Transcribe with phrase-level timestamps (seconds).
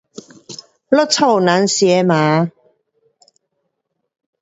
[0.03, 0.05] 我
[1.05, 2.51] 家人吃饭。